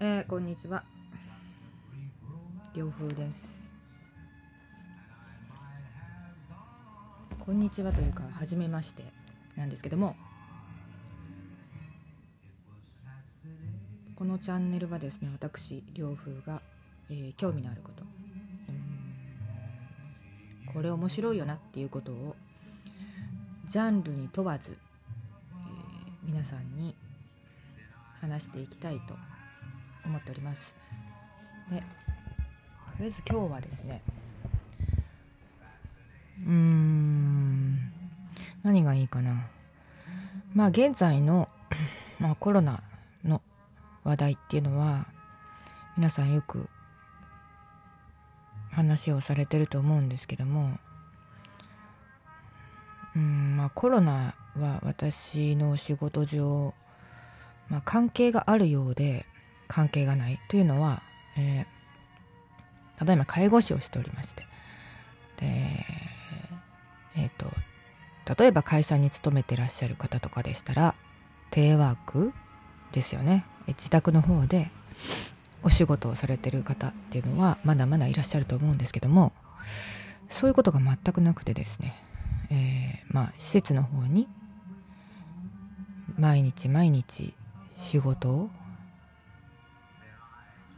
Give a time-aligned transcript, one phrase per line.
[0.00, 0.84] えー、こんにちは。
[2.74, 3.60] 涼風です。
[7.38, 9.02] こんにちはというか初めまして
[9.56, 10.14] なんですけども
[14.14, 16.60] このチャンネルはですね私涼風が、
[17.08, 18.04] えー、興味のあること。
[20.72, 22.36] これ面白いよなっていうことを
[23.66, 26.94] ジャンルに問わず、えー、皆さんに
[28.20, 29.14] 話していきたいと
[30.04, 30.74] 思っております。
[31.70, 31.82] でと
[32.98, 34.02] りあえず今日はですね
[36.46, 37.92] うーん
[38.62, 39.46] 何がいいかな。
[40.54, 41.48] まあ現在の、
[42.18, 42.82] まあ、コロナ
[43.24, 43.40] の
[44.04, 45.06] 話題っていうのは
[45.96, 46.68] 皆さんよく
[48.70, 50.78] 話をされてると思うんですけども
[53.14, 56.74] うんまあコロナは私の仕事上、
[57.70, 59.26] まあ、関係があるようで
[59.68, 60.38] 関係がない。
[60.48, 61.02] というのは、
[61.38, 64.44] えー、ただいま介護士をしておりまして。
[65.36, 65.86] で
[67.16, 67.50] えっ、ー、と
[68.40, 70.94] 例えば会社に勤めてらっしゃる方とかでしたら
[71.50, 72.32] テレワーク
[72.92, 73.44] ですよね。
[73.68, 74.70] 自宅の方で
[75.62, 79.32] お仕事をされてる方っていうのはまだまだいらっしゃると思うんですけども
[80.28, 81.94] そういうことが全くなくてですね、
[82.50, 84.28] えー、まあ施設の方に
[86.18, 87.34] 毎日毎日
[87.80, 88.50] 仕事？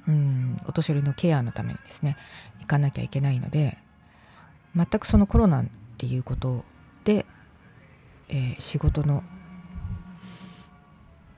[0.08, 2.17] うんお年寄りのケアのためにですね
[2.61, 3.78] 行かなきゃいけないので
[4.75, 5.67] 全くそのコロナっ
[5.98, 6.64] ていうこと
[7.05, 7.25] で、
[8.28, 9.23] えー、仕事の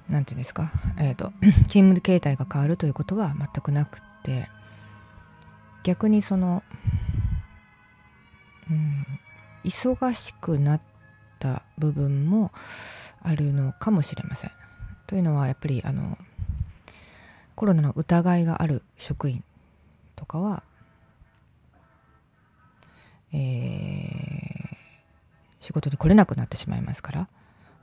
[0.08, 1.32] 何て言うんですか、えーと、
[1.68, 4.48] 勤務形態が変わるということは全くなくって
[5.82, 6.62] 逆にその、
[8.70, 9.06] うん、
[9.64, 10.80] 忙しくなっ
[11.38, 12.52] た部分も
[13.22, 14.63] あるのかもしれません。
[15.06, 16.16] というのはやっぱりあの
[17.54, 19.44] コロナの疑いがある職員
[20.16, 20.62] とかは、
[23.32, 24.76] えー、
[25.60, 27.28] 仕事に来れなくなってしまいますから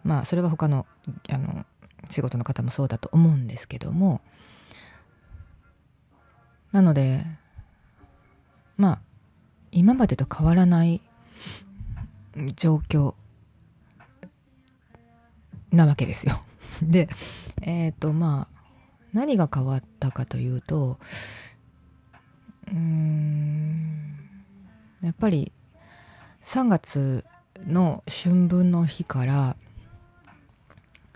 [0.04, 0.86] まあそれは他の
[1.30, 1.66] あの
[2.09, 4.22] 仕事の方もそうだと思うんですけども
[6.72, 7.26] なので
[8.78, 9.00] まあ
[9.72, 11.02] 今までと変わらない
[12.56, 13.14] 状況
[15.72, 16.42] なわけですよ。
[16.81, 17.09] で
[17.62, 18.62] えっ、ー、とまあ
[19.14, 20.97] 何が変わったかというと
[22.72, 24.18] うん
[25.02, 25.52] やっぱり
[26.44, 27.25] 3月
[27.66, 29.56] の春分の日から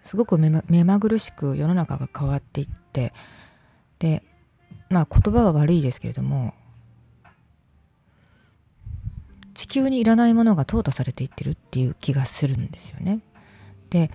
[0.03, 3.13] すごく目まぐるしく世の中が変わっていって
[3.99, 4.21] で
[4.89, 6.53] まあ言葉は悪いですけれども
[9.55, 13.21] 地球にいらないものが淘汰されていってるっていう気がするんですよね。
[13.89, 14.11] で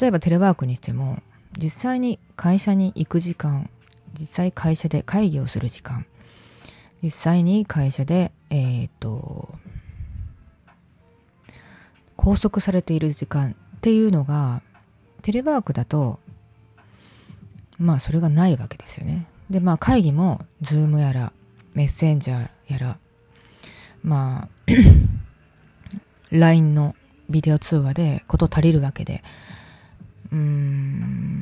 [0.00, 1.22] 例えばテレワークにしても
[1.58, 3.68] 実際に会社に行く時間
[4.18, 6.06] 実際会社で会議をする時間
[7.02, 9.54] 実際に会社でえっ、ー、と
[12.16, 14.62] 拘束されている時間っていうのが
[15.22, 16.18] テレワークだと
[17.78, 19.26] まあそれがないわけですよね。
[19.50, 21.32] でまあ会議も Zoom やら
[21.74, 22.98] メッセンジャーやら
[24.02, 24.48] まあ
[26.30, 26.94] LINE の
[27.28, 29.22] ビデオ通話で事足りるわけで
[30.34, 31.34] うーん。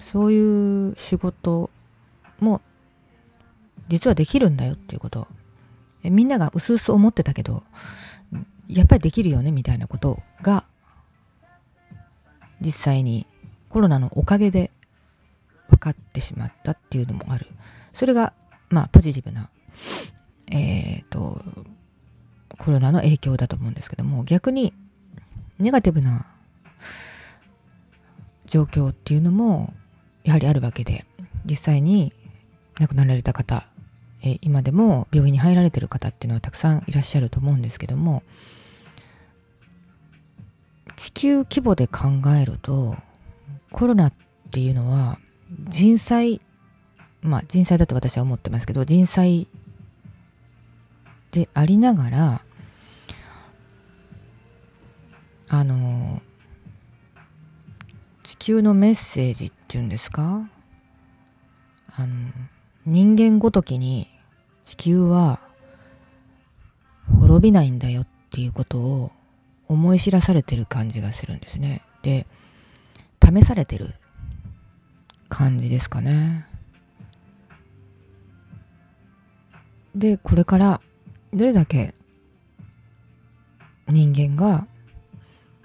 [0.00, 1.70] そういう仕事
[2.40, 2.60] も
[3.88, 5.28] 実はできるんだよっていうこと。
[6.02, 7.62] みんなが薄々思ってたけど
[8.68, 10.64] やっぱりできるよねみたいなことが
[12.62, 13.26] 実際に
[13.68, 14.70] コロナのおかげで
[15.68, 17.46] 分かってしまったっていうのもある。
[17.92, 18.32] それが
[18.70, 19.50] まあポジティブな
[20.50, 21.42] えっ、ー、と
[22.56, 24.72] コロナの影響だと思うんですけども逆に
[25.58, 26.26] ネガティブな
[28.50, 29.72] 状況っていうのも
[30.24, 31.06] やはりあるわけで
[31.46, 32.12] 実際に
[32.78, 33.66] 亡くなられた方、
[34.22, 38.22] え今でも病院に入られてる方っていうのはたくさんいらっしゃると思うんですけども
[40.96, 42.08] 地球規模で考
[42.38, 42.96] えると
[43.70, 44.12] コロナっ
[44.50, 45.18] ていうのは
[45.68, 46.40] 人災
[47.22, 49.46] まあ人災だと私は思ってますけど人災
[51.30, 52.40] でありながら
[55.48, 56.20] あの
[58.40, 60.48] 球のメッセージっていうんですか？
[61.94, 62.30] あの
[62.86, 64.08] 人間ごときに
[64.64, 65.40] 地球は
[67.20, 69.12] 滅びないんだよっていうことを
[69.68, 71.82] 思い知らされてる感じがするんですね。
[72.02, 72.26] で、
[73.22, 73.94] 試されてる
[75.28, 76.46] 感じですかね。
[79.94, 80.80] で、これから
[81.32, 81.94] どれだけ
[83.86, 84.66] 人間が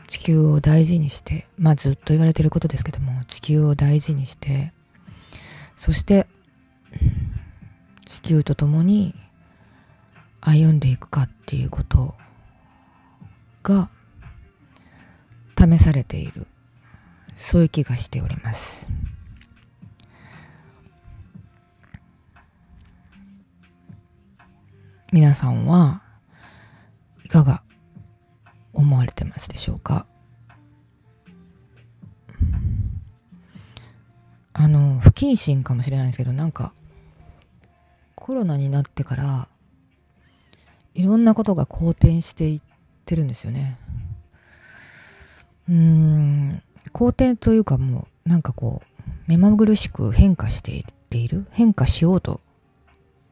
[0.07, 4.71] 地球を大事にしてまあずっと言われてることですけども地球を大事にして
[5.75, 6.27] そして
[8.05, 9.13] 地球と共に
[10.41, 12.15] 歩んでいくかっていうこと
[13.63, 13.89] が
[15.57, 16.45] 試されている。
[17.37, 18.87] そういう気がしております。
[25.11, 26.01] 皆さんは
[27.23, 27.61] いかが
[28.75, 30.05] 思われてますでしょうか？
[34.53, 36.71] あの不謹慎かもしれないですけどなんか
[38.15, 39.47] コロナになってから
[40.93, 42.61] いろんなことが好転していっ
[43.05, 43.77] てるんですよね。
[45.69, 46.61] うん。
[46.93, 51.45] 好転というかもうなんかこう目まぐるしく変化していっている？
[51.51, 52.39] 変化しようと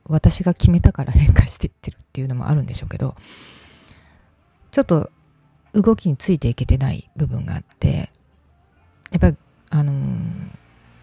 [0.06, 3.16] 私が決めたから変化していってるっていうのもあるんでしょうけど
[4.72, 5.10] ちょっと
[5.74, 8.10] 動きについていけてない部分があって
[9.12, 9.38] やっぱり
[9.70, 9.94] あの、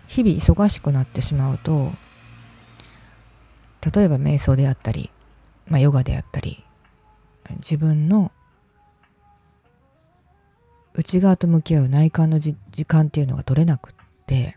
[0.07, 1.91] 日々忙しくなってしまうと
[3.95, 5.11] 例えば瞑想であったり、
[5.69, 6.65] まあ、ヨガであったり
[7.57, 8.31] 自分の
[10.95, 12.57] 内側と向き合う内観の時
[12.87, 13.93] 間っていうのが取れなくっ
[14.27, 14.57] て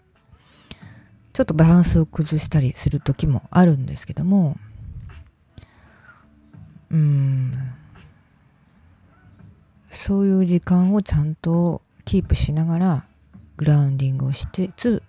[1.32, 4.58] ちょっとバランスを崩したりする時もあるんですけども
[6.92, 7.54] うん
[10.06, 13.06] そういう時間をちゃんとキープしながら
[13.56, 15.04] グラウンディングをしつつ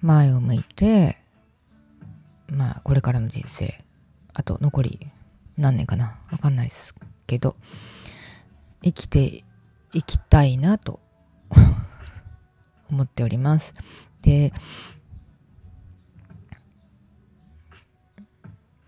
[0.00, 1.18] 前を向いて
[2.48, 3.78] まあこれからの人生
[4.32, 5.00] あと残り
[5.58, 6.94] 何年かなわかんないです
[7.26, 7.54] けど
[8.82, 9.44] 生きて
[9.92, 11.00] いきたいなと
[12.90, 13.74] 思っております。
[14.22, 14.54] で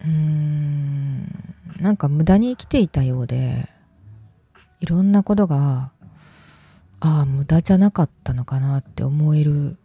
[0.01, 1.25] うーん
[1.79, 3.69] なんか無駄に生きていたようで
[4.81, 5.93] いろんなことが
[7.01, 9.77] ああ無駄じゃなかったのかなって思える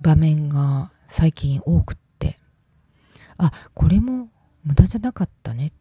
[0.00, 2.38] 場面が最近多くって。
[3.36, 4.28] あこれも
[4.64, 5.72] 無駄じゃなかったね。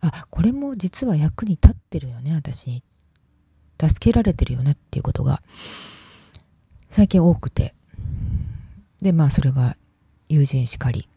[0.00, 2.82] あこれも実は役に立ってるよね私に。
[3.80, 5.42] 助けられてるよねっていうことが
[6.88, 7.74] 最近多くて。
[9.00, 9.76] でまあそれは
[10.28, 11.08] 友人しかり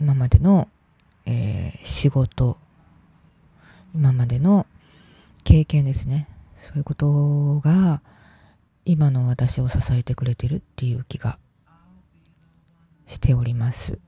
[0.00, 0.68] 今までの
[1.26, 2.58] えー、仕事
[3.94, 4.66] 今までの
[5.44, 6.28] 経験ですね。
[6.56, 8.02] そういうことが
[8.84, 11.38] 今の私を支えてくれてるっていう気が
[13.06, 13.98] しております。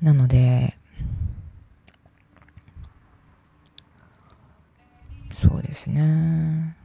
[0.00, 0.76] なので
[5.32, 6.76] そうですね。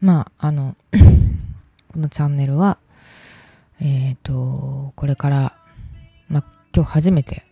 [0.00, 0.76] まああの
[1.92, 2.78] このチャンネルは
[3.80, 5.56] えっ、ー、と、これから、
[6.28, 6.44] まあ
[6.74, 7.45] 今日初めて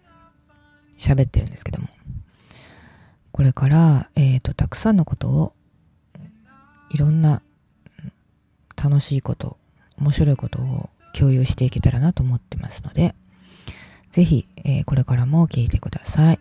[0.96, 1.88] 喋ってるんですけども、
[3.32, 5.52] これから、えっ、ー、と、たくさんのことを、
[6.90, 7.42] いろんな
[8.76, 9.56] 楽しいこと、
[9.98, 13.14] 面白いことを共有していけたらなと思ってますので、
[14.10, 16.40] ぜひ、えー、これからも聞いてください。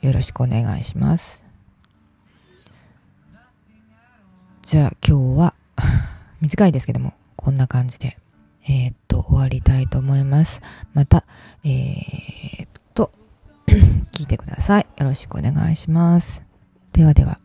[0.00, 1.44] よろしくお願いします。
[4.62, 5.54] じゃあ今日は
[6.40, 8.18] 短いですけども、こんな感じで
[8.70, 10.60] えー、っと、終わりたいと思います。
[10.92, 11.24] また、
[11.64, 12.67] えー、
[14.12, 14.86] 聞いてください。
[14.98, 16.42] よろしくお願いします。
[16.92, 17.38] ではでは。